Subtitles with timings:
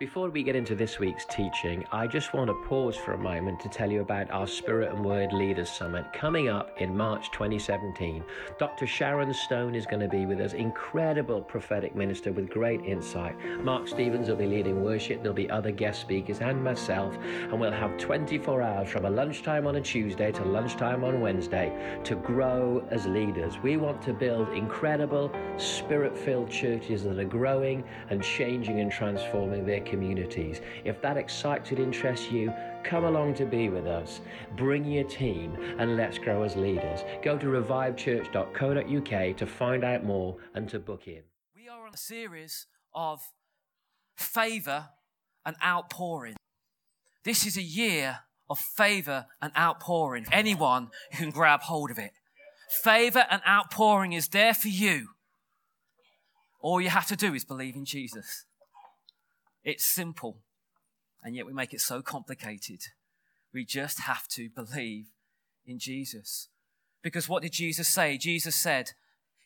[0.00, 3.60] Before we get into this week's teaching, I just want to pause for a moment
[3.60, 8.24] to tell you about our Spirit and Word Leaders Summit coming up in March 2017.
[8.58, 8.88] Dr.
[8.88, 13.36] Sharon Stone is going to be with us, incredible prophetic minister with great insight.
[13.62, 17.70] Mark Stevens will be leading worship, there'll be other guest speakers and myself, and we'll
[17.70, 22.84] have 24 hours from a lunchtime on a Tuesday to lunchtime on Wednesday to grow
[22.90, 23.58] as leaders.
[23.62, 29.64] We want to build incredible, spirit filled churches that are growing and changing and transforming
[29.64, 30.60] their communities.
[30.84, 32.52] If that excites and interests you,
[32.82, 34.20] come along to be with us.
[34.56, 37.04] Bring your team and let's grow as leaders.
[37.22, 41.22] Go to revivechurch.co.uk to find out more and to book in.
[41.54, 43.20] We are on a series of
[44.16, 44.90] favor
[45.44, 46.36] and outpouring.
[47.24, 50.26] This is a year of favor and outpouring.
[50.30, 52.12] Anyone who can grab hold of it.
[52.82, 55.08] Favor and outpouring is there for you.
[56.60, 58.46] All you have to do is believe in Jesus.
[59.64, 60.42] It's simple,
[61.22, 62.80] and yet we make it so complicated.
[63.52, 65.06] We just have to believe
[65.64, 66.48] in Jesus.
[67.02, 68.18] Because what did Jesus say?
[68.18, 68.92] Jesus said,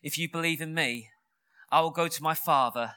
[0.02, 1.10] If you believe in me,
[1.70, 2.94] I will go to my Father,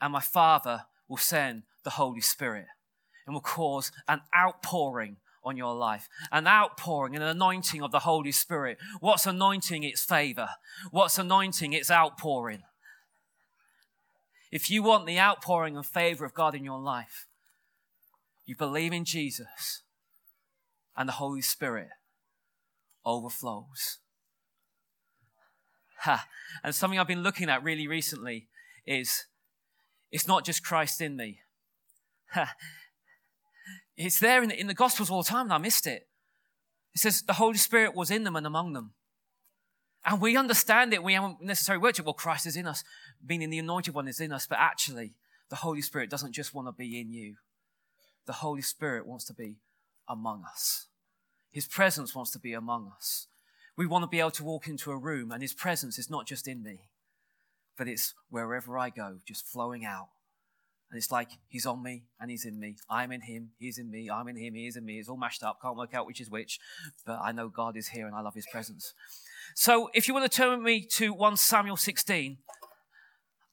[0.00, 2.66] and my Father will send the Holy Spirit
[3.26, 6.08] and will cause an outpouring on your life.
[6.32, 8.78] An outpouring, and an anointing of the Holy Spirit.
[9.00, 9.82] What's anointing?
[9.82, 10.48] It's favor.
[10.90, 11.72] What's anointing?
[11.72, 12.62] It's outpouring.
[14.50, 17.26] If you want the outpouring and favor of God in your life,
[18.46, 19.82] you believe in Jesus
[20.96, 21.88] and the Holy Spirit
[23.04, 23.98] overflows.
[26.00, 26.26] Ha.
[26.62, 28.48] And something I've been looking at really recently
[28.86, 29.26] is
[30.10, 31.40] it's not just Christ in me.
[32.32, 32.54] Ha.
[33.96, 36.08] It's there in the, in the Gospels all the time, and I missed it.
[36.94, 38.92] It says the Holy Spirit was in them and among them.
[40.04, 41.02] And we understand it.
[41.02, 42.04] We haven't necessarily worked it.
[42.04, 42.84] Well, Christ is in us,
[43.26, 44.46] meaning the anointed one is in us.
[44.46, 45.14] But actually,
[45.48, 47.36] the Holy Spirit doesn't just want to be in you.
[48.26, 49.56] The Holy Spirit wants to be
[50.08, 50.86] among us.
[51.50, 53.26] His presence wants to be among us.
[53.76, 56.26] We want to be able to walk into a room and His presence is not
[56.26, 56.88] just in me,
[57.76, 60.08] but it's wherever I go, just flowing out.
[60.90, 62.76] And it's like He's on me and He's in me.
[62.88, 64.98] I'm in Him, He's in me, I'm in Him, He is in me.
[64.98, 66.58] It's all mashed up, can't work out which is which,
[67.04, 68.94] but I know God is here and I love His presence.
[69.54, 72.38] So if you want to turn with me to 1 Samuel 16,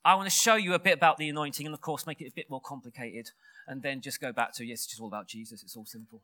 [0.06, 2.28] I want to show you a bit about the anointing and, of course, make it
[2.28, 3.32] a bit more complicated
[3.68, 5.64] and then just go back to, yes, it's just all about Jesus.
[5.64, 6.22] It's all simple.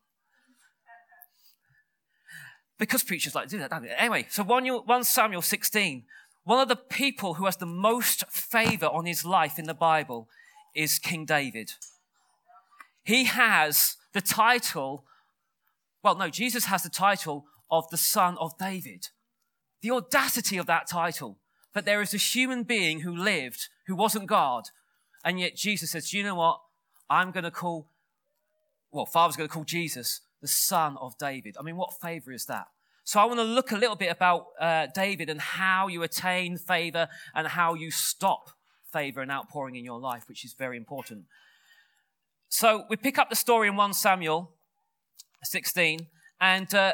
[2.78, 3.90] Because preachers like to do that, don't they?
[3.90, 6.04] Anyway, so 1 Samuel 16,
[6.44, 10.28] one of the people who has the most favor on his life in the Bible
[10.74, 11.74] is King David.
[13.04, 15.06] He has the title,
[16.04, 19.10] well, no, Jesus has the title of the son of David.
[19.82, 21.38] The audacity of that title.
[21.74, 24.66] But there is a human being who lived, who wasn't God.
[25.24, 26.60] And yet Jesus says, you know what?
[27.10, 27.88] I'm going to call,
[28.92, 31.56] well, Father's going to call Jesus the son of David.
[31.60, 32.68] I mean, what favor is that?
[33.04, 36.58] So I want to look a little bit about uh, David and how you attain
[36.58, 38.52] favor and how you stop
[38.92, 41.26] favor and outpouring in your life, which is very important.
[42.50, 44.52] So we pick up the story in 1 Samuel
[45.44, 46.08] 16,
[46.40, 46.94] and uh,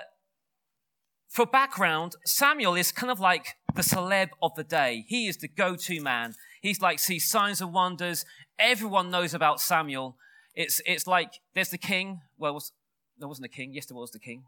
[1.29, 5.05] for background, Samuel is kind of like the celeb of the day.
[5.07, 6.33] He is the go-to man.
[6.61, 8.25] He's like sees signs and wonders.
[8.57, 10.17] Everyone knows about Samuel.
[10.55, 12.21] It's it's like there's the king.
[12.37, 12.71] Well, was,
[13.17, 13.73] there wasn't a king.
[13.73, 14.43] Yes, there was the king.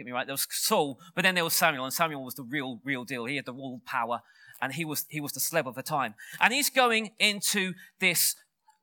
[0.00, 0.26] Get me right.
[0.26, 3.26] There was Saul, but then there was Samuel, and Samuel was the real real deal.
[3.26, 4.22] He had the all power,
[4.62, 6.14] and he was he was the celeb of the time.
[6.40, 8.36] And he's going into this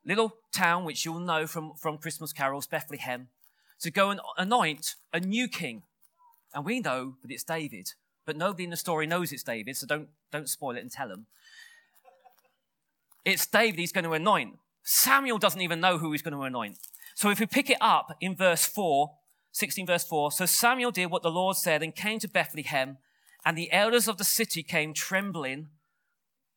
[0.06, 3.28] little town, which you'll know from from Christmas carols, Bethlehem,
[3.80, 5.82] to go and anoint a new king
[6.54, 7.92] and we know that it's David,
[8.24, 11.08] but nobody in the story knows it's David, so don't, don't spoil it and tell
[11.08, 11.26] them.
[13.24, 14.58] It's David he's going to anoint.
[14.82, 16.78] Samuel doesn't even know who he's going to anoint.
[17.14, 19.10] So if we pick it up in verse 4,
[19.52, 22.98] 16 verse 4, so Samuel did what the Lord said and came to Bethlehem,
[23.44, 25.68] and the elders of the city came trembling,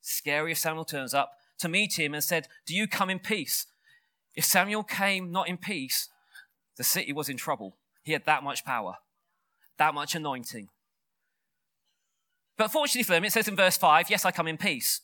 [0.01, 3.67] scary if Samuel turns up, to meet him and said, Do you come in peace?
[4.35, 6.09] If Samuel came not in peace,
[6.77, 7.77] the city was in trouble.
[8.03, 8.97] He had that much power
[9.81, 10.69] that much anointing.
[12.55, 15.01] But fortunately for them, it says in verse 5, Yes, I come in peace.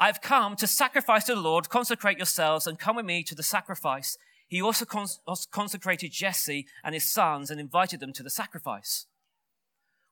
[0.00, 3.44] I've come to sacrifice to the Lord, consecrate yourselves, and come with me to the
[3.44, 4.18] sacrifice.
[4.48, 9.06] He also cons- consecrated Jesse and his sons and invited them to the sacrifice.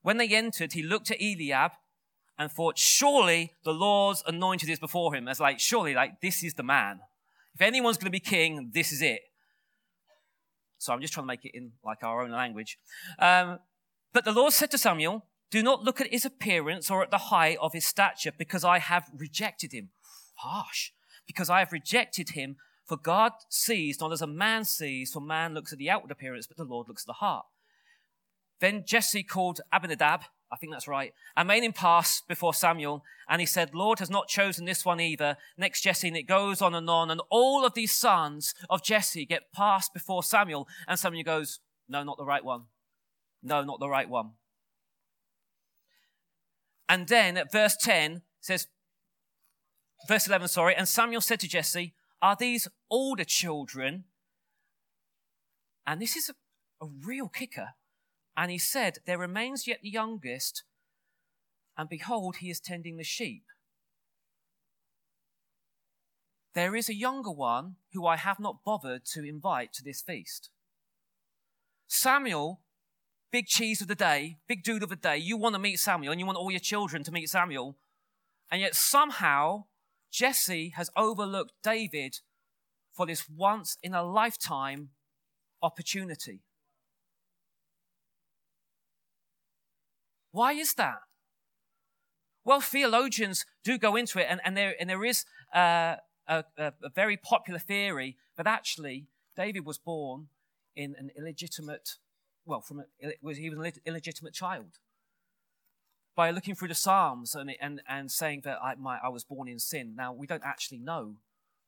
[0.03, 1.73] When they entered, he looked at Eliab
[2.39, 5.27] and thought, Surely the Lord's anointed is before him.
[5.27, 7.01] As like, surely, like, this is the man.
[7.55, 9.23] If anyone's going to be king, this is it.
[10.79, 12.79] So I'm just trying to make it in like our own language.
[13.19, 13.61] Um,
[14.13, 17.19] but the Lord said to Samuel, Do not look at his appearance or at the
[17.19, 19.89] height of his stature, because I have rejected him.
[20.35, 20.91] Harsh.
[21.27, 22.57] Because I have rejected him
[22.87, 26.47] For God sees not as a man sees, for man looks at the outward appearance,
[26.47, 27.47] but the Lord looks at the heart.
[28.61, 33.03] Then Jesse called Abinadab, I think that's right, and made him pass before Samuel.
[33.29, 35.37] And he said, Lord has not chosen this one either.
[35.59, 37.11] Next Jesse, and it goes on and on.
[37.11, 40.69] And all of these sons of Jesse get passed before Samuel.
[40.87, 42.67] And Samuel goes, No, not the right one.
[43.43, 44.33] No, not the right one.
[46.89, 48.69] And then at verse 10 says,
[50.09, 51.95] verse 11, sorry, and Samuel said to Jesse,
[52.27, 54.03] Are these older children?
[55.87, 57.75] And this is a, a real kicker.
[58.37, 60.65] And he said, There remains yet the youngest,
[61.79, 63.45] and behold, he is tending the sheep.
[66.53, 70.51] There is a younger one who I have not bothered to invite to this feast.
[71.87, 72.61] Samuel,
[73.31, 76.11] big cheese of the day, big dude of the day, you want to meet Samuel
[76.11, 77.77] and you want all your children to meet Samuel.
[78.51, 79.67] And yet somehow
[80.17, 82.21] Jesse has overlooked David
[82.95, 84.89] for this once in a lifetime
[85.63, 86.41] opportunity.
[90.31, 91.01] Why is that?
[92.47, 95.97] Well, theologians do go into it, and, and, there, and there is uh,
[96.27, 100.29] a, a, a very popular theory that actually David was born
[100.75, 101.97] in an illegitimate,
[102.47, 104.79] well, from a, was he was an illegitimate child.
[106.17, 109.49] By looking through the Psalms and, and, and saying that I, my, I was born
[109.49, 109.95] in sin.
[109.95, 111.17] Now, we don't actually know,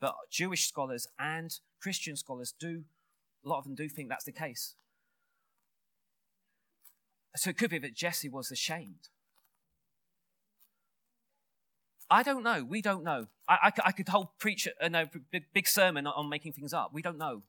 [0.01, 2.85] but Jewish scholars and Christian scholars do,
[3.45, 4.75] a lot of them do think that's the case.
[7.37, 9.11] So it could be that Jesse was ashamed.
[12.11, 12.65] I don't know.
[12.65, 13.27] We don't know.
[13.47, 16.93] I, I, I could hold preach a no, big, big sermon on making things up.
[16.93, 17.43] We don't know.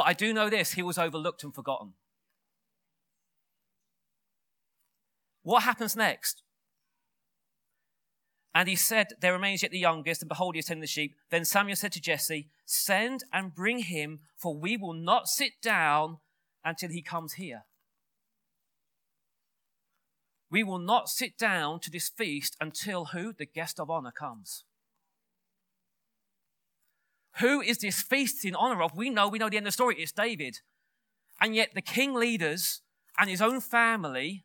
[0.00, 1.92] But I do know this he was overlooked and forgotten.
[5.42, 6.42] What happens next?
[8.54, 11.16] And he said, There remains yet the youngest, and behold, he is tending the sheep.
[11.28, 16.16] Then Samuel said to Jesse, Send and bring him, for we will not sit down
[16.64, 17.64] until he comes here.
[20.50, 23.34] We will not sit down to this feast until who?
[23.34, 24.64] The guest of honor comes.
[27.38, 28.96] Who is this feast in honor of?
[28.96, 29.96] We know, we know the end of the story.
[29.98, 30.58] It's David.
[31.40, 32.82] And yet the king leaders
[33.18, 34.44] and his own family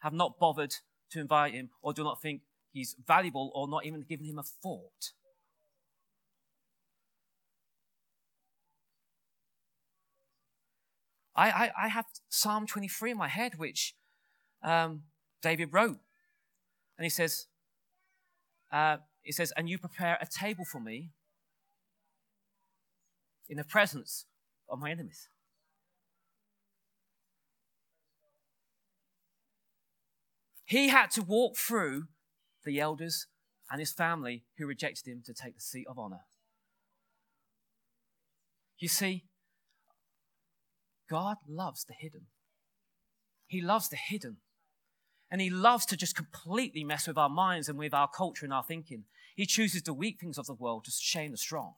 [0.00, 0.74] have not bothered
[1.10, 4.42] to invite him or do not think he's valuable or not even given him a
[4.42, 5.12] thought.
[11.36, 13.94] I, I, I have Psalm 23 in my head, which
[14.62, 15.02] um,
[15.42, 15.98] David wrote.
[16.96, 17.46] And he says,
[18.72, 21.10] uh, he says, and you prepare a table for me
[23.48, 24.26] in the presence
[24.68, 25.28] of my enemies.
[30.64, 32.04] He had to walk through
[32.64, 33.26] the elders
[33.70, 36.22] and his family who rejected him to take the seat of honor.
[38.78, 39.24] You see,
[41.08, 42.26] God loves the hidden.
[43.46, 44.38] He loves the hidden.
[45.30, 48.52] And he loves to just completely mess with our minds and with our culture and
[48.52, 49.04] our thinking.
[49.34, 51.74] He chooses the weak things of the world to shame the strong.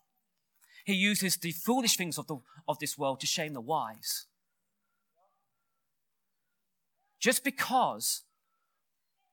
[0.86, 2.36] He uses the foolish things of, the,
[2.68, 4.26] of this world to shame the wise.
[7.18, 8.22] Just because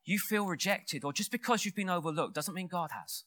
[0.04, 3.26] you feel rejected or just because you've been overlooked doesn't mean God has.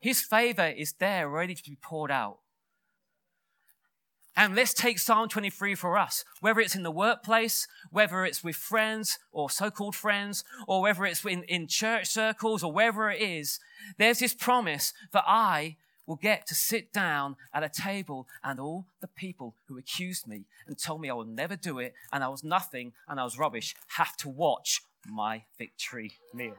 [0.00, 2.38] His favor is there, ready to be poured out.
[4.40, 8.56] And let's take Psalm 23 for us, whether it's in the workplace, whether it's with
[8.56, 13.20] friends or so called friends, or whether it's in, in church circles or wherever it
[13.20, 13.60] is.
[13.98, 18.86] There's this promise that I will get to sit down at a table and all
[19.02, 22.28] the people who accused me and told me I would never do it and I
[22.28, 26.56] was nothing and I was rubbish have to watch my victory meal.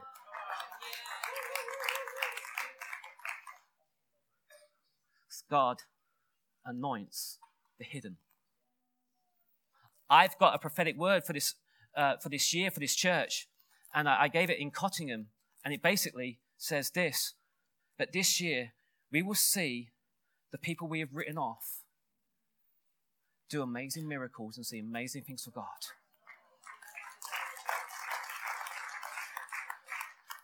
[5.50, 5.78] God
[6.64, 7.40] anoints
[7.78, 8.16] the hidden.
[10.08, 11.54] I've got a prophetic word for this,
[11.96, 13.48] uh, for this year, for this church,
[13.94, 15.28] and I, I gave it in Cottingham,
[15.64, 17.34] and it basically says this
[17.98, 18.72] that this year
[19.10, 19.90] we will see
[20.50, 21.82] the people we have written off
[23.48, 25.66] do amazing miracles and see amazing things for God.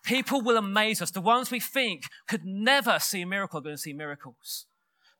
[0.04, 1.10] People will amaze us.
[1.10, 4.66] The ones we think could never see a miracle are going to see miracles.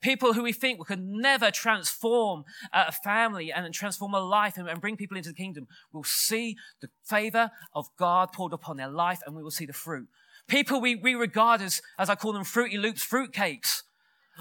[0.00, 4.57] People who we think we could never transform uh, a family and transform a life
[4.57, 8.88] and, bring people into the kingdom will see the favor of God poured upon their
[8.88, 10.09] life and we will see the fruit.
[10.47, 13.83] People we, we regard as, as I call them, Fruity Loops fruitcakes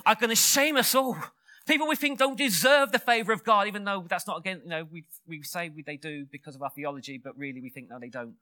[0.06, 1.18] are going to shame us all.
[1.66, 4.70] People we think don't deserve the favor of God, even though that's not again, you
[4.70, 8.00] know, we, we say they do because of our theology, but really we think no,
[8.00, 8.36] they don't.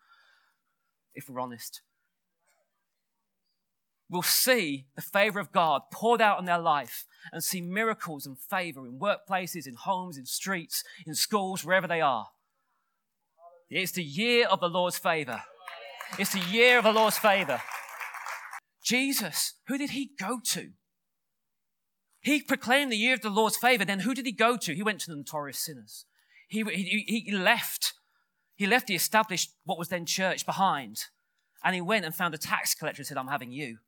[1.16, 1.82] if we're honest.
[4.10, 8.38] We'll see the favor of God poured out in their life and see miracles and
[8.38, 12.28] favor in workplaces, in homes, in streets, in schools, wherever they are.
[13.70, 15.42] It's the year of the Lord's favor.
[16.20, 17.62] It's the year of the Lord's favor.
[18.84, 20.70] Jesus, who did he go to?
[22.22, 23.86] He proclaimed the year of the Lord's favor.
[23.86, 24.76] Then who did he go to?
[24.76, 26.06] He went to the notorious sinners.
[26.48, 27.94] He, he, he left.
[28.56, 30.98] He left the established, what was then church behind.
[31.64, 33.80] And he went and found a tax collector and said, I'm having you.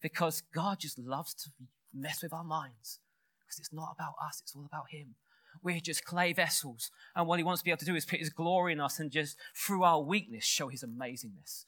[0.00, 1.50] Because God just loves to
[1.92, 3.00] mess with our minds.
[3.40, 5.14] Because it's not about us, it's all about him.
[5.62, 6.90] We're just clay vessels.
[7.16, 9.00] And what he wants to be able to do is put his glory in us
[9.00, 11.64] and just through our weakness show his amazingness.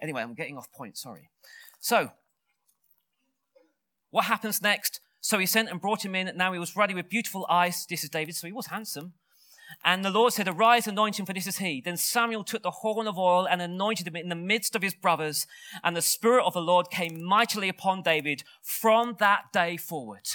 [0.00, 1.28] Anyway, I'm getting off point, sorry.
[1.78, 2.12] So,
[4.10, 5.00] what happens next?
[5.20, 6.30] So he sent and brought him in.
[6.36, 7.86] Now he was ruddy with beautiful eyes.
[7.88, 9.12] This is David, so he was handsome.
[9.84, 11.80] And the Lord said, Arise, anoint him, for this is he.
[11.80, 14.94] Then Samuel took the horn of oil and anointed him in the midst of his
[14.94, 15.46] brothers.
[15.82, 20.28] And the Spirit of the Lord came mightily upon David from that day forward.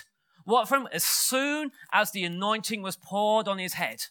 [0.46, 0.88] What from?
[0.92, 4.04] As soon as the anointing was poured on his head.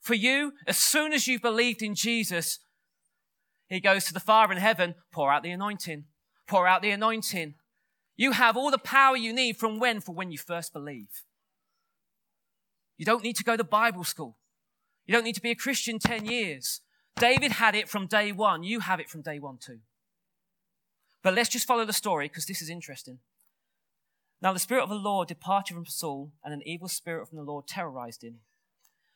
[0.00, 2.58] For you, as soon as you believed in Jesus,
[3.68, 6.04] he goes to the Father in heaven, pour out the anointing,
[6.46, 7.54] pour out the anointing.
[8.16, 10.00] You have all the power you need from when?
[10.00, 11.22] For when you first believe.
[13.00, 14.36] You don't need to go to Bible school.
[15.06, 16.82] You don't need to be a Christian 10 years.
[17.16, 18.62] David had it from day one.
[18.62, 19.78] You have it from day one too.
[21.22, 23.20] But let's just follow the story because this is interesting.
[24.42, 27.42] Now the Spirit of the Lord departed from Saul, and an evil spirit from the
[27.42, 28.40] Lord terrorized him.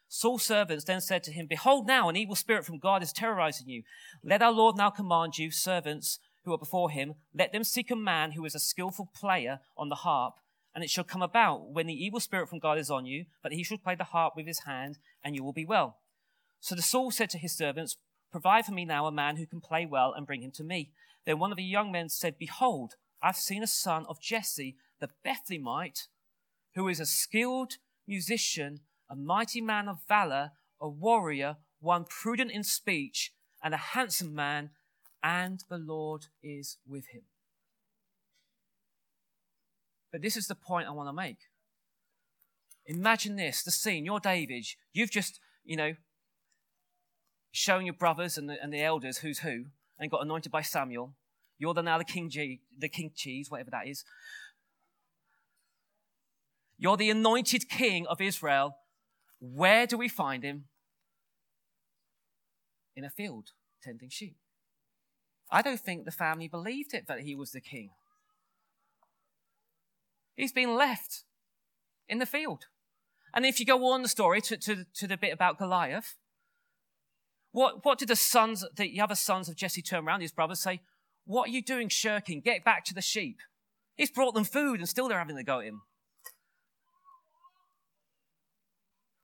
[0.08, 3.68] Saul's servants then said to him, Behold, now an evil spirit from God is terrorizing
[3.68, 3.82] you.
[4.22, 7.96] Let our Lord now command you, servants who are before him, let them seek a
[7.96, 10.36] man who is a skillful player on the harp.
[10.74, 13.52] And it shall come about when the evil spirit from God is on you, that
[13.52, 15.98] he shall play the harp with his hand, and you will be well.
[16.60, 17.96] So the Saul said to his servants,
[18.32, 20.90] Provide for me now a man who can play well, and bring him to me.
[21.24, 25.10] Then one of the young men said, Behold, I've seen a son of Jesse the
[25.24, 26.08] Bethlehemite,
[26.74, 27.74] who is a skilled
[28.06, 34.34] musician, a mighty man of valor, a warrior, one prudent in speech, and a handsome
[34.34, 34.70] man,
[35.22, 37.22] and the Lord is with him.
[40.14, 41.38] But this is the point I want to make.
[42.87, 44.04] Imagine this the scene.
[44.04, 44.64] You're David.
[44.92, 45.94] You've just, you know,
[47.50, 49.64] shown your brothers and the, and the elders who's who
[49.99, 51.14] and got anointed by Samuel.
[51.59, 54.04] You're the, now the king, G, the king cheese, whatever that is.
[56.78, 58.76] You're the anointed king of Israel.
[59.40, 60.66] Where do we find him?
[62.94, 63.49] In a field,
[63.83, 64.37] tending sheep.
[65.50, 67.90] I don't think the family believed it that he was the king.
[70.36, 71.24] He's been left
[72.08, 72.64] in the field.
[73.34, 76.16] And if you go on the story to, to, to the bit about Goliath,
[77.52, 80.80] what, what did the sons, the other sons of Jesse turn around, his brothers, say?
[81.24, 82.40] What are you doing shirking?
[82.40, 83.38] Get back to the sheep.
[83.96, 85.82] He's brought them food and still they're having to go at him.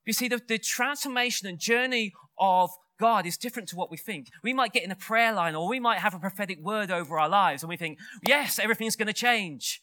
[0.07, 4.29] You see, the, the transformation and journey of God is different to what we think.
[4.43, 7.19] We might get in a prayer line or we might have a prophetic word over
[7.19, 9.83] our lives and we think, yes, everything's going to change.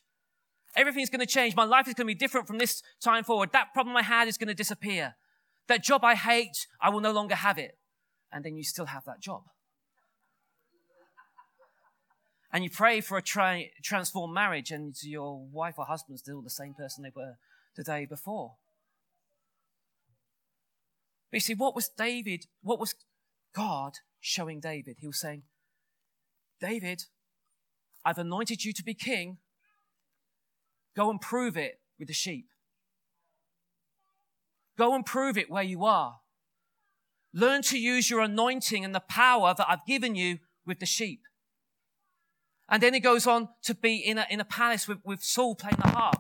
[0.75, 1.55] Everything's going to change.
[1.55, 3.51] My life is going to be different from this time forward.
[3.53, 5.15] That problem I had is going to disappear.
[5.67, 7.77] That job I hate, I will no longer have it.
[8.31, 9.43] And then you still have that job.
[12.51, 16.50] And you pray for a tra- transformed marriage and your wife or husband's still the
[16.50, 17.38] same person they were
[17.75, 18.53] the day before.
[21.29, 22.95] But you see, what was David, what was
[23.53, 24.97] God showing David?
[25.00, 25.43] He was saying,
[26.62, 27.03] David,
[28.05, 29.38] I've anointed you to be king.
[30.98, 32.48] Go and prove it with the sheep.
[34.77, 36.18] Go and prove it where you are.
[37.34, 41.22] Learn to use your anointing and the power that I've given you with the sheep.
[42.68, 45.54] And then he goes on to be in a, in a palace with, with Saul
[45.54, 46.18] playing the harp.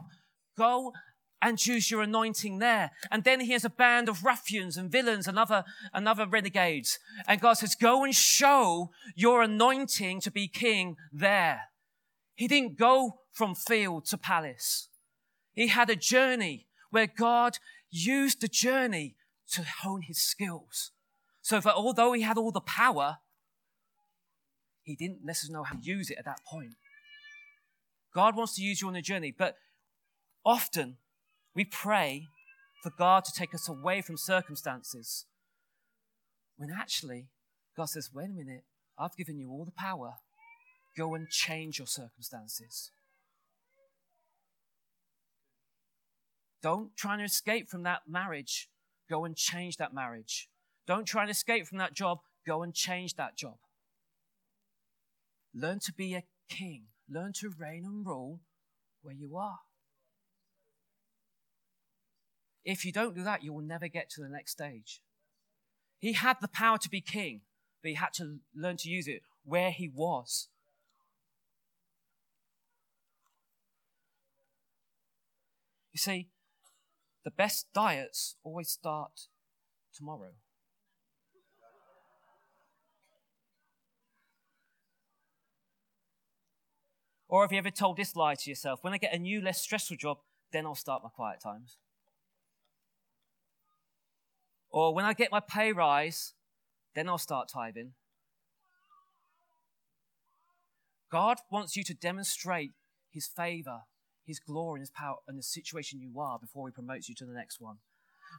[0.55, 0.93] Go
[1.41, 2.91] and use your anointing there.
[3.09, 6.99] And then he has a band of ruffians and villains and other, and other renegades.
[7.27, 11.61] And God says, go and show your anointing to be king there.
[12.35, 14.89] He didn't go from field to palace.
[15.53, 17.59] He had a journey where God
[17.91, 19.15] used the journey
[19.51, 20.91] to hone his skills.
[21.43, 23.17] So that although he had all the power,
[24.81, 26.73] he didn't necessarily know how to use it at that point.
[28.15, 29.55] God wants to use you on the journey, but
[30.43, 30.97] often
[31.53, 32.25] we pray
[32.81, 35.25] for God to take us away from circumstances.
[36.57, 37.27] When actually,
[37.75, 38.63] God says, wait a minute,
[38.97, 40.13] I've given you all the power.
[40.97, 42.89] Go and change your circumstances.
[46.61, 48.69] Don't try and escape from that marriage.
[49.09, 50.49] Go and change that marriage.
[50.85, 52.19] Don't try and escape from that job.
[52.45, 53.57] Go and change that job.
[55.53, 56.83] Learn to be a king.
[57.09, 58.41] Learn to reign and rule
[59.01, 59.59] where you are.
[62.65, 65.01] If you don't do that, you will never get to the next stage.
[65.99, 67.41] He had the power to be king,
[67.81, 70.49] but he had to learn to use it where he was.
[75.93, 76.27] You see,
[77.27, 79.27] the best diets always start
[79.93, 80.31] tomorrow.
[87.27, 88.79] Or have you ever told this lie to yourself?
[88.81, 90.19] When I get a new, less stressful job,
[90.53, 91.75] then I'll start my quiet times.
[94.69, 96.33] Or when I get my pay rise,
[96.95, 97.91] then I'll start tithing.
[101.11, 102.71] God wants you to demonstrate
[103.11, 103.79] his favor,
[104.27, 107.25] his glory, and his power and the situation you are before he promotes you to
[107.25, 107.77] the next one.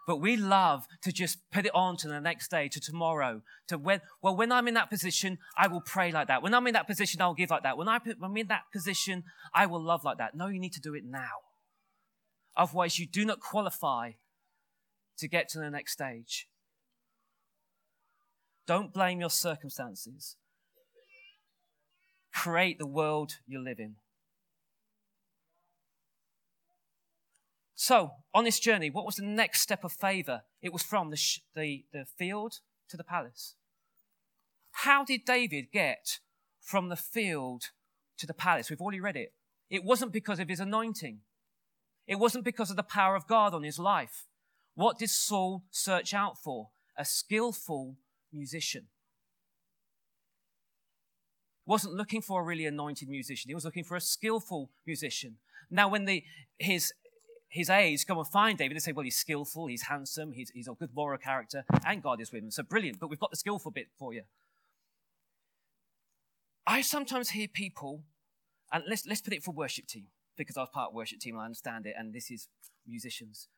[0.06, 3.78] But we love to just put it on to the next day, to tomorrow, to
[3.78, 6.42] when, well, when I'm in that position, I will pray like that.
[6.42, 7.78] When I'm in that position, I'll give like that.
[7.78, 10.34] When I'm in that position, I will love like that.
[10.34, 11.42] No, you need to do it now.
[12.56, 14.12] Otherwise, you do not qualify
[15.16, 16.48] to get to the next stage.
[18.66, 20.36] Don't blame your circumstances.
[22.34, 23.96] Create the world you live in.
[27.80, 30.42] So, on this journey, what was the next step of favor?
[30.60, 32.54] It was from the, sh- the, the field
[32.88, 33.54] to the palace.
[34.72, 36.18] How did David get
[36.60, 37.66] from the field
[38.18, 38.68] to the palace?
[38.68, 39.32] We've already read it.
[39.70, 41.20] It wasn't because of his anointing.
[42.08, 44.26] It wasn't because of the power of God on his life.
[44.74, 46.70] What did Saul search out for?
[46.96, 47.94] A skillful
[48.32, 48.88] musician.
[51.64, 53.50] Wasn't looking for a really anointed musician.
[53.50, 55.36] He was looking for a skillful musician.
[55.70, 56.24] Now, when the,
[56.58, 56.92] his
[57.48, 58.76] his aides come and find David.
[58.76, 62.20] They say, well, he's skillful, he's handsome, he's, he's a good moral character, and God
[62.20, 62.50] is with him.
[62.50, 64.22] So brilliant, but we've got the skillful bit for you.
[66.66, 68.02] I sometimes hear people,
[68.70, 70.04] and let's, let's put it for worship team,
[70.36, 72.48] because I was part of worship team and I understand it, and this is
[72.86, 73.48] musicians.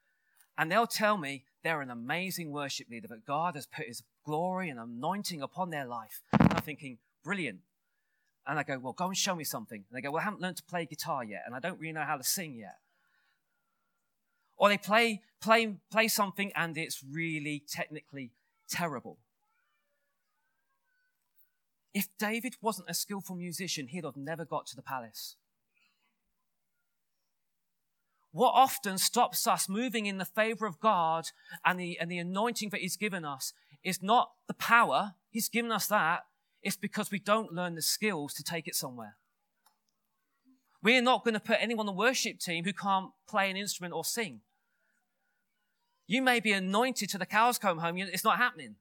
[0.57, 4.69] And they'll tell me they're an amazing worship leader, but God has put his glory
[4.69, 6.23] and anointing upon their life.
[6.39, 7.61] And I'm thinking, brilliant.
[8.47, 9.85] And I go, well, go and show me something.
[9.89, 11.93] And they go, well, I haven't learned to play guitar yet, and I don't really
[11.93, 12.77] know how to sing yet
[14.61, 18.31] or they play, play, play something and it's really technically
[18.69, 19.19] terrible.
[21.95, 25.37] If David wasn't a skillful musician, he'd have never got to the palace.
[28.33, 31.25] What often stops us moving in the favor of God
[31.65, 35.73] and the, and the anointing that He's given us is not the power, He's given
[35.73, 36.21] us that,
[36.63, 39.17] it's because we don't learn the skills to take it somewhere.
[40.83, 43.95] We're not going to put anyone on the worship team who can't play an instrument
[43.95, 44.43] or sing.
[46.11, 48.75] You may be anointed to the cows come home, it's not happening.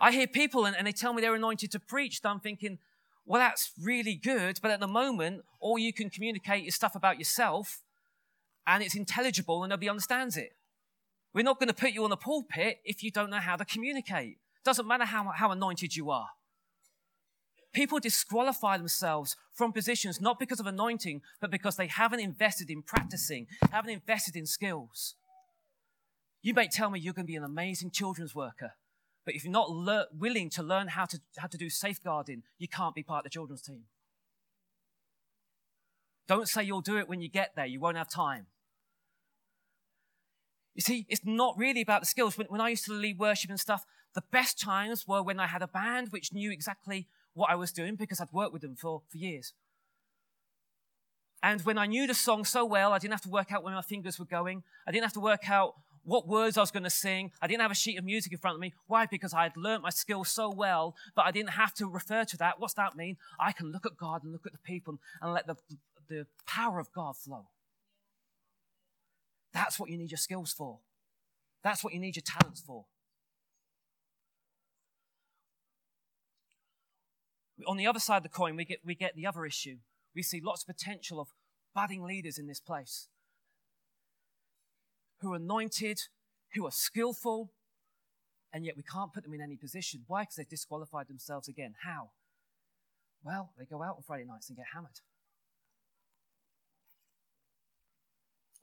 [0.00, 2.80] I hear people and, and they tell me they're anointed to preach, I'm thinking,
[3.24, 7.20] well, that's really good, but at the moment, all you can communicate is stuff about
[7.20, 7.82] yourself,
[8.66, 10.56] and it's intelligible and nobody understands it.
[11.32, 13.64] We're not going to put you on the pulpit if you don't know how to
[13.64, 14.38] communicate.
[14.64, 16.30] Doesn't matter how, how anointed you are.
[17.72, 22.82] People disqualify themselves from positions not because of anointing, but because they haven't invested in
[22.82, 25.14] practicing, haven't invested in skills.
[26.44, 28.74] You may tell me you're going to be an amazing children's worker,
[29.24, 32.68] but if you're not le- willing to learn how to, how to do safeguarding, you
[32.68, 33.84] can't be part of the children's team.
[36.28, 37.64] Don't say you'll do it when you get there.
[37.64, 38.46] You won't have time.
[40.74, 42.36] You see, it's not really about the skills.
[42.36, 45.46] When, when I used to lead worship and stuff, the best times were when I
[45.46, 48.76] had a band which knew exactly what I was doing because I'd worked with them
[48.76, 49.54] for, for years.
[51.42, 53.74] And when I knew the song so well, I didn't have to work out where
[53.74, 54.62] my fingers were going.
[54.86, 55.74] I didn't have to work out
[56.04, 57.32] what words I was going to sing.
[57.40, 58.74] I didn't have a sheet of music in front of me.
[58.86, 59.06] Why?
[59.06, 62.36] Because I had learnt my skill so well, but I didn't have to refer to
[62.38, 62.60] that.
[62.60, 63.16] What's that mean?
[63.40, 65.56] I can look at God and look at the people and let the,
[66.08, 67.46] the power of God flow.
[69.52, 70.80] That's what you need your skills for.
[71.62, 72.84] That's what you need your talents for.
[77.66, 79.76] On the other side of the coin, we get, we get the other issue.
[80.14, 81.28] We see lots of potential of
[81.74, 83.08] budding leaders in this place
[85.20, 85.98] who are anointed,
[86.54, 87.52] who are skillful,
[88.52, 90.04] and yet we can't put them in any position.
[90.06, 90.22] Why?
[90.22, 91.74] Because they've disqualified themselves again.
[91.82, 92.10] How?
[93.24, 95.00] Well, they go out on Friday nights and get hammered.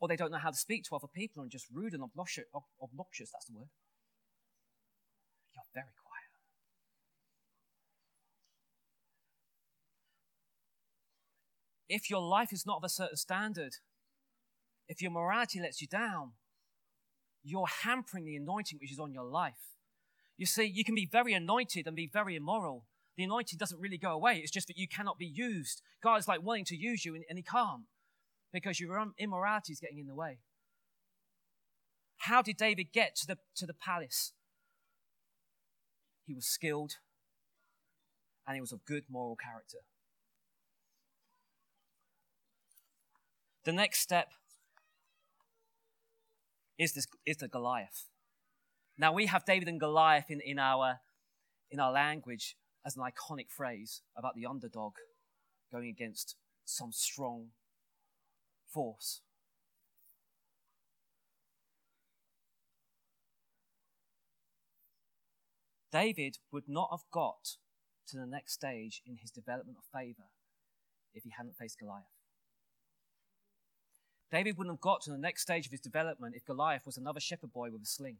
[0.00, 2.44] Or they don't know how to speak to other people and just rude and obnoxious.
[2.82, 3.68] obnoxious that's the word.
[5.54, 6.12] You're very quiet.
[11.88, 13.74] If your life is not of a certain standard,
[14.88, 16.32] if your morality lets you down,
[17.42, 19.76] you're hampering the anointing which is on your life.
[20.36, 22.86] You see, you can be very anointed and be very immoral.
[23.16, 24.38] The anointing doesn't really go away.
[24.38, 25.82] It's just that you cannot be used.
[26.02, 27.82] God is like wanting to use you and, and He can't
[28.52, 30.38] because your immorality is getting in the way.
[32.18, 34.32] How did David get to the, to the palace?
[36.24, 36.92] He was skilled
[38.46, 39.78] and he was of good moral character.
[43.64, 44.32] The next step
[46.78, 48.08] is, this, is the Goliath.
[48.98, 51.00] Now we have David and Goliath in, in, our,
[51.70, 54.94] in our language as an iconic phrase about the underdog
[55.70, 57.48] going against some strong
[58.72, 59.20] force.
[65.90, 67.58] David would not have got
[68.08, 70.30] to the next stage in his development of favor
[71.12, 72.21] if he hadn't faced Goliath.
[74.32, 77.20] David wouldn't have got to the next stage of his development if Goliath was another
[77.20, 78.16] shepherd boy with a sling.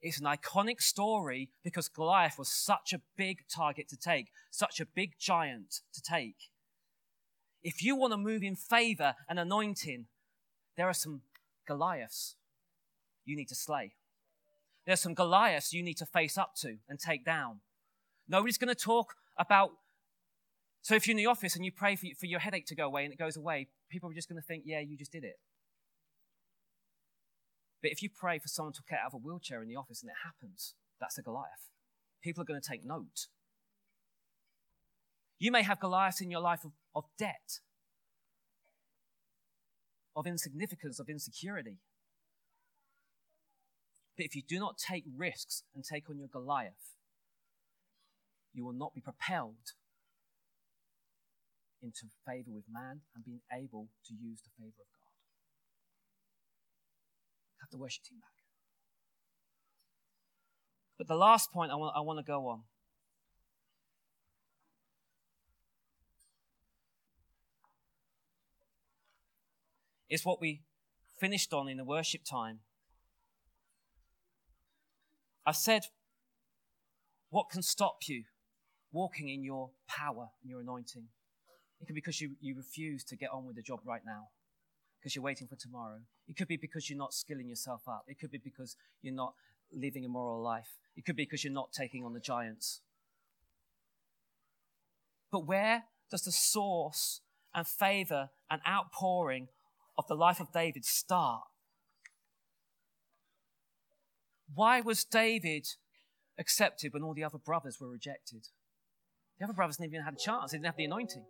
[0.00, 4.86] It's an iconic story because Goliath was such a big target to take, such a
[4.86, 6.48] big giant to take.
[7.62, 10.06] If you want to move in favor and anointing,
[10.78, 11.20] there are some
[11.68, 12.36] Goliaths
[13.26, 13.92] you need to slay.
[14.86, 17.60] There's some Goliaths you need to face up to and take down.
[18.26, 19.72] Nobody's going to talk about.
[20.82, 22.86] So if you're in the office and you pray for, for your headache to go
[22.86, 25.24] away and it goes away, people are just going to think, yeah, you just did
[25.24, 25.38] it.
[27.82, 30.02] But if you pray for someone to get out of a wheelchair in the office
[30.02, 31.68] and it happens, that's a Goliath.
[32.22, 33.28] People are going to take note.
[35.38, 37.60] You may have Goliaths in your life of, of debt,
[40.14, 41.78] of insignificance, of insecurity.
[44.16, 46.96] But if you do not take risks and take on your Goliath,
[48.52, 49.72] you will not be propelled
[51.82, 55.14] into favor with man and being able to use the favor of God.
[57.60, 58.28] Have the worship team back.
[60.98, 62.62] But the last point I want, I want to go on
[70.10, 70.62] is what we
[71.18, 72.60] finished on in the worship time.
[75.46, 75.84] I said,
[77.30, 78.24] what can stop you
[78.92, 81.08] walking in your power and your anointing?
[81.80, 84.28] It could be because you, you refuse to get on with the job right now,
[84.98, 86.00] because you're waiting for tomorrow.
[86.28, 88.04] It could be because you're not skilling yourself up.
[88.06, 89.34] It could be because you're not
[89.72, 90.78] living a moral life.
[90.96, 92.80] It could be because you're not taking on the giants.
[95.32, 97.20] But where does the source
[97.54, 99.48] and favor and outpouring
[99.96, 101.42] of the life of David start.
[104.54, 105.66] Why was David
[106.38, 108.48] accepted when all the other brothers were rejected?
[109.38, 111.24] The other brothers didn't even have a chance, they didn't have the anointing.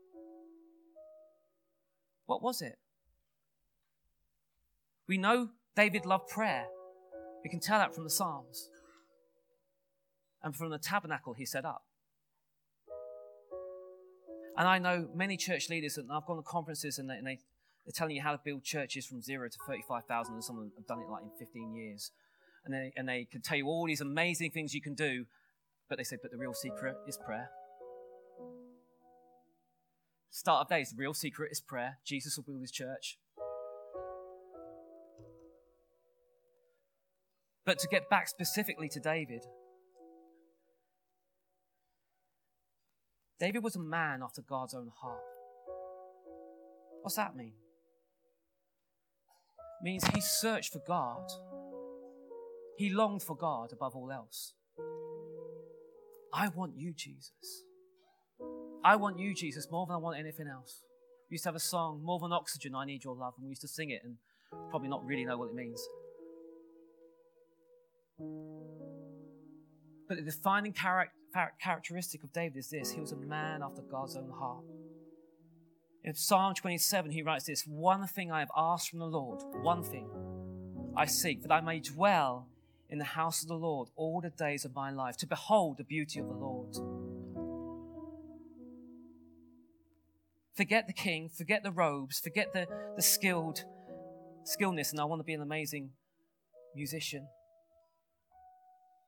[2.30, 2.78] What was it?
[5.08, 6.66] We know David loved prayer.
[7.42, 8.70] We can tell that from the Psalms
[10.40, 11.82] and from the tabernacle he set up.
[14.56, 17.40] And I know many church leaders, and I've gone to conferences and they, and they
[17.84, 20.72] they're telling you how to build churches from zero to 35,000, and some of them
[20.76, 22.12] have done it like in 15 years.
[22.64, 25.24] And they, and they can tell you all these amazing things you can do,
[25.88, 27.50] but they say, but the real secret is prayer.
[30.30, 31.98] Start of days, the real secret is prayer.
[32.04, 33.18] Jesus will build his church.
[37.64, 39.44] But to get back specifically to David,
[43.38, 45.18] David was a man after God's own heart.
[47.02, 47.54] What's that mean?
[49.82, 51.30] means he searched for God.
[52.76, 54.54] He longed for God above all else.
[56.32, 57.64] I want you, Jesus.
[58.82, 60.82] I want you, Jesus, more than I want anything else.
[61.30, 63.50] We used to have a song, More Than Oxygen, I Need Your Love, and we
[63.50, 64.16] used to sing it and
[64.70, 65.86] probably not really know what it means.
[70.08, 74.30] But the defining characteristic of David is this he was a man after God's own
[74.30, 74.64] heart.
[76.02, 79.82] In Psalm 27, he writes this One thing I have asked from the Lord, one
[79.82, 80.08] thing
[80.96, 82.48] I seek, that I may dwell
[82.88, 85.84] in the house of the Lord all the days of my life, to behold the
[85.84, 86.74] beauty of the Lord.
[90.60, 93.64] Forget the king, forget the robes, forget the, the skilled
[94.44, 95.92] skillness, and I want to be an amazing
[96.76, 97.26] musician.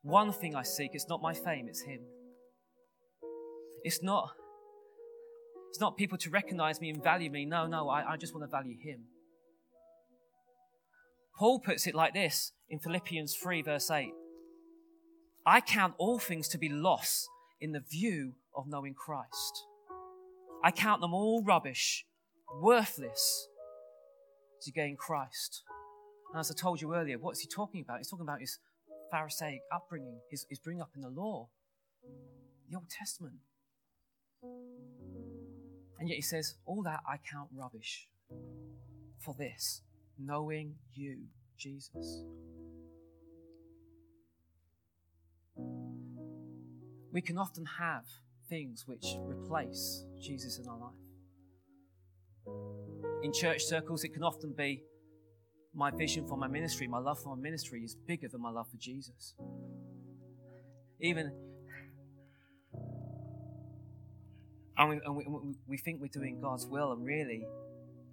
[0.01, 2.01] One thing I seek, it's not my fame, it's him.
[3.83, 4.31] It's not
[5.69, 7.45] it's not people to recognize me and value me.
[7.45, 9.01] No, no, I, I just want to value him.
[11.39, 14.09] Paul puts it like this in Philippians 3, verse 8
[15.45, 17.29] I count all things to be loss
[17.61, 19.67] in the view of knowing Christ.
[20.65, 22.07] I count them all rubbish,
[22.61, 23.49] worthless,
[24.63, 25.63] to gain Christ.
[26.33, 27.99] And as I told you earlier, what's he talking about?
[27.99, 28.59] He's talking about his
[29.11, 31.49] Pharisaic upbringing, his, his bringing up in the law,
[32.71, 33.41] the Old Testament.
[35.99, 38.09] And yet he says, All that I count rubbish
[39.19, 39.83] for this,
[40.19, 41.27] knowing you,
[41.59, 42.25] Jesus.
[47.13, 48.05] We can often have
[48.53, 50.93] things which replace Jesus in our life.
[53.23, 54.83] In church circles, it can often be
[55.75, 58.69] my vision for my ministry, my love for my ministry is bigger than my love
[58.71, 59.33] for Jesus.
[61.01, 61.33] Even,
[64.77, 67.47] and we, and we, we think we're doing God's will, and really,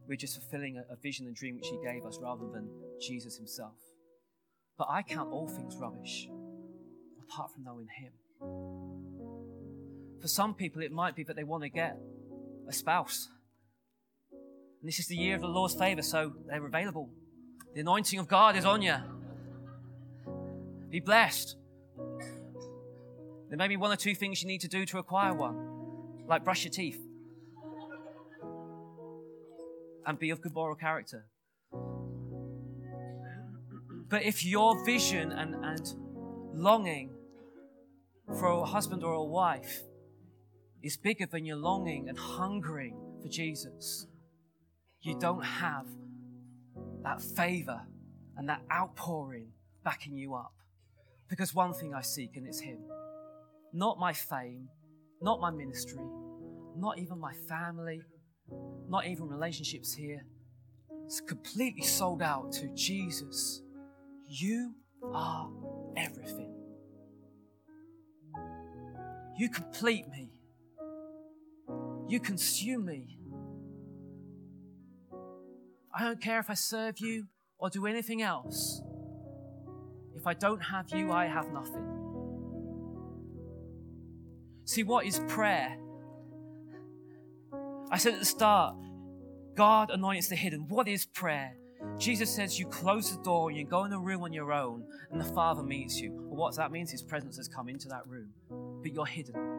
[0.07, 2.69] we're just fulfilling a, a vision and dream which He gave us rather than
[3.01, 3.75] Jesus Himself.
[4.77, 6.29] But I count all things rubbish
[7.27, 9.08] apart from knowing Him.
[10.21, 11.97] For some people, it might be that they want to get
[12.67, 13.29] a spouse.
[14.31, 17.09] And this is the year of the Lord's favor, so they're available.
[17.73, 18.95] The anointing of God is on you.
[20.89, 21.55] Be blessed.
[23.49, 26.43] There may be one or two things you need to do to acquire one, like
[26.43, 26.99] brush your teeth
[30.05, 31.27] and be of good moral character.
[34.09, 35.93] But if your vision and, and
[36.53, 37.11] longing
[38.39, 39.83] for a husband or a wife
[40.81, 44.07] is bigger than your longing and hungering for Jesus,
[45.01, 45.87] you don't have
[47.03, 47.81] that favor
[48.37, 49.51] and that outpouring
[49.83, 50.53] backing you up.
[51.29, 52.79] Because one thing I seek, and it's Him.
[53.71, 54.67] Not my fame,
[55.21, 56.03] not my ministry,
[56.75, 58.01] not even my family,
[58.87, 60.25] not even relationships here.
[61.05, 63.61] It's completely sold out to Jesus.
[64.27, 64.73] You
[65.13, 65.49] are
[65.97, 66.53] everything.
[69.37, 70.29] You complete me.
[72.09, 73.19] You consume me.
[75.93, 77.27] I don't care if I serve you
[77.59, 78.81] or do anything else.
[80.15, 81.85] If I don't have you, I have nothing.
[84.65, 85.77] See, what is prayer?
[87.91, 88.75] I said at the start,
[89.55, 90.67] God anoints the hidden.
[90.67, 91.55] What is prayer?
[91.99, 95.21] Jesus says you close the door, you go in a room on your own, and
[95.21, 96.11] the Father meets you.
[96.13, 96.91] Well, what that means?
[96.91, 98.29] His presence has come into that room,
[98.81, 99.58] but you're hidden.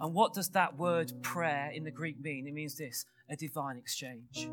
[0.00, 2.46] And what does that word prayer in the Greek mean?
[2.46, 4.50] It means this a divine exchange.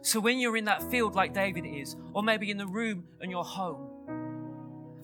[0.00, 3.30] So when you're in that field like David is, or maybe in the room in
[3.30, 3.88] your home,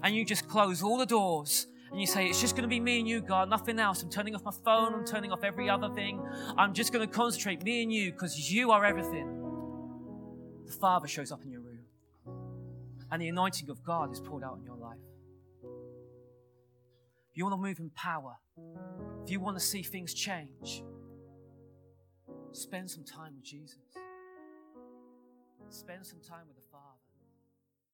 [0.02, 2.80] and you just close all the doors and you say, It's just going to be
[2.80, 4.02] me and you, God, nothing else.
[4.02, 6.20] I'm turning off my phone, I'm turning off every other thing.
[6.56, 9.34] I'm just going to concentrate, me and you, because you are everything.
[10.66, 11.80] The Father shows up in your room,
[13.10, 14.98] and the anointing of God is poured out in your life.
[17.38, 18.34] You want to move in power,
[19.22, 20.82] if you want to see things change,
[22.50, 23.78] spend some time with Jesus.
[25.68, 26.67] Spend some time with the.